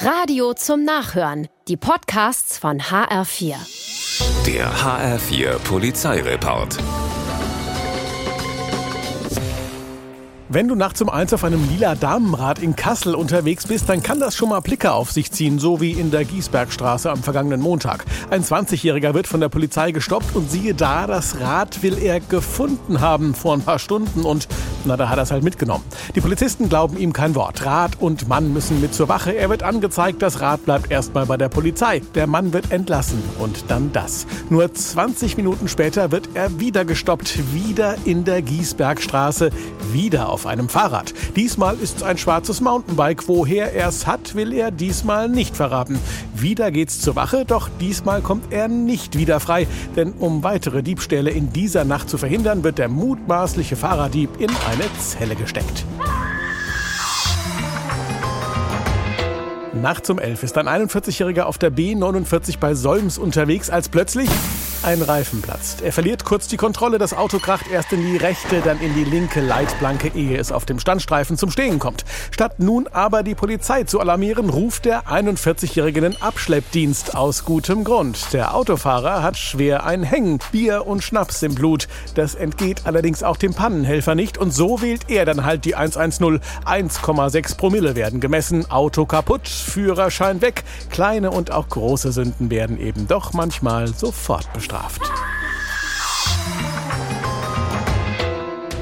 Radio 0.00 0.54
zum 0.54 0.84
Nachhören. 0.84 1.48
Die 1.68 1.76
Podcasts 1.76 2.58
von 2.58 2.80
HR4. 2.80 3.54
Der 4.44 4.70
HR4 4.72 5.58
Polizeireport. 5.60 6.78
Wenn 10.54 10.68
du 10.68 10.74
nachts 10.74 11.00
um 11.00 11.08
eins 11.08 11.32
auf 11.32 11.42
einem 11.42 11.68
lila 11.68 11.94
Damenrad 11.94 12.60
in 12.60 12.76
Kassel 12.76 13.14
unterwegs 13.14 13.66
bist, 13.66 13.88
dann 13.88 14.02
kann 14.02 14.20
das 14.20 14.36
schon 14.36 14.50
mal 14.50 14.60
Blicke 14.60 14.92
auf 14.92 15.10
sich 15.10 15.32
ziehen, 15.32 15.58
so 15.58 15.80
wie 15.80 15.92
in 15.92 16.10
der 16.10 16.24
Giesbergstraße 16.24 17.10
am 17.10 17.22
vergangenen 17.22 17.60
Montag. 17.60 18.04
Ein 18.30 18.44
20-Jähriger 18.44 19.14
wird 19.14 19.26
von 19.26 19.40
der 19.40 19.48
Polizei 19.48 19.90
gestoppt 19.90 20.36
und 20.36 20.50
siehe 20.50 20.74
da, 20.74 21.06
das 21.06 21.40
Rad 21.40 21.82
will 21.82 21.98
er 21.98 22.20
gefunden 22.20 23.00
haben 23.00 23.34
vor 23.34 23.54
ein 23.54 23.62
paar 23.62 23.78
Stunden 23.78 24.24
und 24.24 24.46
na, 24.86 24.96
da 24.96 25.08
hat 25.08 25.18
er 25.18 25.22
es 25.22 25.30
halt 25.30 25.44
mitgenommen. 25.44 25.84
Die 26.14 26.20
Polizisten 26.20 26.68
glauben 26.68 26.96
ihm 26.96 27.12
kein 27.12 27.34
Wort. 27.34 27.64
Rad 27.64 28.00
und 28.00 28.28
Mann 28.28 28.52
müssen 28.52 28.80
mit 28.80 28.94
zur 28.94 29.08
Wache. 29.08 29.32
Er 29.32 29.50
wird 29.50 29.62
angezeigt, 29.62 30.22
das 30.22 30.40
Rad 30.40 30.64
bleibt 30.64 30.90
erstmal 30.90 31.26
bei 31.26 31.36
der 31.36 31.48
Polizei. 31.48 32.02
Der 32.14 32.26
Mann 32.26 32.52
wird 32.52 32.70
entlassen 32.70 33.22
und 33.38 33.64
dann 33.68 33.92
das. 33.92 34.26
Nur 34.50 34.72
20 34.72 35.36
Minuten 35.36 35.68
später 35.68 36.10
wird 36.10 36.28
er 36.34 36.60
wieder 36.60 36.84
gestoppt, 36.84 37.52
wieder 37.52 37.96
in 38.04 38.24
der 38.24 38.42
Giesbergstraße, 38.42 39.50
wieder 39.92 40.28
auf 40.28 40.46
einem 40.46 40.68
Fahrrad. 40.68 41.14
Diesmal 41.36 41.76
ist 41.76 41.98
es 41.98 42.02
ein 42.02 42.18
schwarzes 42.18 42.60
Mountainbike. 42.60 43.28
Woher 43.28 43.72
er 43.72 43.88
es 43.88 44.06
hat, 44.06 44.34
will 44.34 44.52
er 44.52 44.70
diesmal 44.70 45.28
nicht 45.28 45.56
verraten. 45.56 45.98
Wieder 46.34 46.70
geht's 46.70 47.00
zur 47.00 47.16
Wache, 47.16 47.44
doch 47.44 47.68
diesmal 47.80 48.20
kommt 48.20 48.52
er 48.52 48.68
nicht 48.68 49.16
wieder 49.16 49.40
frei. 49.40 49.66
Denn 49.96 50.12
um 50.12 50.42
weitere 50.42 50.82
Diebstähle 50.82 51.30
in 51.30 51.52
dieser 51.52 51.84
Nacht 51.84 52.08
zu 52.08 52.18
verhindern, 52.18 52.64
wird 52.64 52.78
der 52.78 52.88
mutmaßliche 52.88 53.76
Fahrraddieb 53.76 54.40
in 54.40 54.50
eine 54.74 54.92
Zelle 54.98 55.36
gesteckt. 55.36 55.84
Nachts 59.72 60.10
um 60.10 60.18
11 60.18 60.42
ist 60.42 60.58
ein 60.58 60.66
41-Jähriger 60.66 61.42
auf 61.42 61.58
der 61.58 61.70
B49 61.70 62.58
bei 62.58 62.74
Solms 62.74 63.18
unterwegs, 63.18 63.70
als 63.70 63.88
plötzlich 63.88 64.28
ein 64.84 65.00
Reifen 65.00 65.40
platzt. 65.40 65.80
Er 65.80 65.92
verliert 65.92 66.24
kurz 66.24 66.46
die 66.46 66.58
Kontrolle, 66.58 66.98
das 66.98 67.14
Auto 67.14 67.38
kracht 67.38 67.70
erst 67.70 67.92
in 67.92 68.02
die 68.04 68.18
rechte, 68.18 68.60
dann 68.60 68.80
in 68.80 68.94
die 68.94 69.04
linke 69.04 69.40
Leitplanke, 69.40 70.08
ehe 70.14 70.36
es 70.38 70.52
auf 70.52 70.66
dem 70.66 70.78
Standstreifen 70.78 71.38
zum 71.38 71.50
Stehen 71.50 71.78
kommt. 71.78 72.04
Statt 72.30 72.60
nun 72.60 72.86
aber 72.88 73.22
die 73.22 73.34
Polizei 73.34 73.84
zu 73.84 73.98
alarmieren, 74.00 74.50
ruft 74.50 74.84
der 74.84 75.04
41-Jährige 75.04 76.02
den 76.02 76.20
Abschleppdienst 76.20 77.16
aus 77.16 77.46
gutem 77.46 77.82
Grund. 77.82 78.32
Der 78.34 78.54
Autofahrer 78.54 79.22
hat 79.22 79.38
schwer 79.38 79.84
ein 79.86 80.02
Hängen, 80.02 80.38
Bier 80.52 80.86
und 80.86 81.02
Schnaps 81.02 81.42
im 81.42 81.54
Blut. 81.54 81.88
Das 82.14 82.34
entgeht 82.34 82.82
allerdings 82.84 83.22
auch 83.22 83.38
dem 83.38 83.54
Pannenhelfer 83.54 84.14
nicht 84.14 84.36
und 84.36 84.52
so 84.52 84.82
wählt 84.82 85.08
er 85.08 85.24
dann 85.24 85.44
halt 85.44 85.64
die 85.64 85.76
110. 85.76 86.40
1,6 86.66 87.56
Promille 87.56 87.96
werden 87.96 88.20
gemessen, 88.20 88.70
Auto 88.70 89.06
kaputt, 89.06 89.48
Führerschein 89.48 90.42
weg. 90.42 90.64
Kleine 90.90 91.30
und 91.30 91.52
auch 91.52 91.70
große 91.70 92.12
Sünden 92.12 92.50
werden 92.50 92.78
eben 92.78 93.08
doch 93.08 93.32
manchmal 93.32 93.88
sofort 93.88 94.52
bestraft 94.52 94.73
bestraft. 94.74 95.23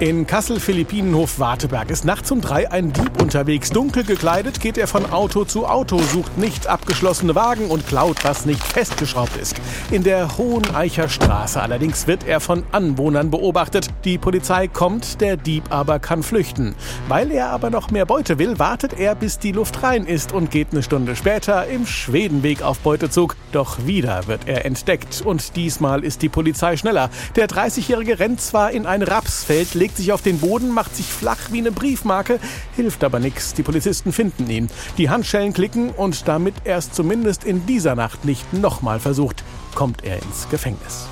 In 0.02 0.26
Kassel-Philippinenhof 0.26 1.38
Warteberg 1.38 1.88
ist 1.88 2.04
nachts 2.04 2.32
um 2.32 2.40
drei 2.40 2.68
ein 2.72 2.92
Dieb 2.92 3.22
unterwegs. 3.22 3.70
Dunkel 3.70 4.02
gekleidet 4.02 4.58
geht 4.58 4.76
er 4.76 4.88
von 4.88 5.08
Auto 5.12 5.44
zu 5.44 5.64
Auto, 5.64 6.00
sucht 6.00 6.38
nicht 6.38 6.66
abgeschlossene 6.66 7.36
Wagen 7.36 7.68
und 7.68 7.86
klaut, 7.86 8.24
was 8.24 8.44
nicht 8.44 8.64
festgeschraubt 8.64 9.36
ist. 9.36 9.54
In 9.92 10.02
der 10.02 10.36
Hoheneicher 10.36 11.08
Straße 11.08 11.62
allerdings 11.62 12.08
wird 12.08 12.26
er 12.26 12.40
von 12.40 12.64
Anwohnern 12.72 13.30
beobachtet. 13.30 13.90
Die 14.04 14.18
Polizei 14.18 14.66
kommt, 14.66 15.20
der 15.20 15.36
Dieb 15.36 15.66
aber 15.70 16.00
kann 16.00 16.24
flüchten. 16.24 16.74
Weil 17.06 17.30
er 17.30 17.50
aber 17.50 17.70
noch 17.70 17.92
mehr 17.92 18.04
Beute 18.04 18.40
will, 18.40 18.58
wartet 18.58 18.98
er, 18.98 19.14
bis 19.14 19.38
die 19.38 19.52
Luft 19.52 19.84
rein 19.84 20.04
ist 20.04 20.32
und 20.32 20.50
geht 20.50 20.72
eine 20.72 20.82
Stunde 20.82 21.14
später 21.14 21.68
im 21.68 21.86
Schwedenweg 21.86 22.62
auf 22.62 22.80
Beutezug. 22.80 23.36
Doch 23.52 23.86
wieder 23.86 24.26
wird 24.26 24.48
er 24.48 24.64
entdeckt 24.64 25.22
und 25.24 25.54
diesmal 25.54 26.02
ist 26.02 26.22
die 26.22 26.28
Polizei 26.28 26.76
schneller. 26.76 27.08
Der 27.36 27.46
30-Jährige 27.46 28.18
rennt 28.18 28.40
zwar 28.40 28.72
in 28.72 28.84
ein 28.84 29.02
Rapsfeld, 29.02 29.74
legt 29.74 29.91
legt 29.92 29.98
sich 29.98 30.12
auf 30.12 30.22
den 30.22 30.38
Boden, 30.38 30.70
macht 30.70 30.96
sich 30.96 31.04
flach 31.04 31.50
wie 31.50 31.58
eine 31.58 31.70
Briefmarke, 31.70 32.40
hilft 32.76 33.04
aber 33.04 33.20
nichts. 33.20 33.52
Die 33.52 33.62
Polizisten 33.62 34.10
finden 34.10 34.48
ihn. 34.48 34.70
Die 34.96 35.10
Handschellen 35.10 35.52
klicken 35.52 35.90
und 35.90 36.26
damit 36.28 36.54
er 36.64 36.78
es 36.78 36.92
zumindest 36.92 37.44
in 37.44 37.66
dieser 37.66 37.94
Nacht 37.94 38.24
nicht 38.24 38.54
nochmal 38.54 39.00
versucht, 39.00 39.44
kommt 39.74 40.02
er 40.02 40.16
ins 40.16 40.48
Gefängnis. 40.48 41.08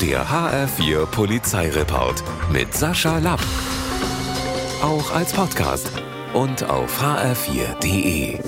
Der 0.00 0.26
HR4 0.26 1.04
Polizeireport 1.06 2.22
mit 2.50 2.72
Sascha 2.72 3.18
Lapp. 3.18 3.40
Auch 4.82 5.14
als 5.14 5.34
Podcast 5.34 5.90
und 6.32 6.64
auf 6.70 7.02
hr4.de. 7.02 8.38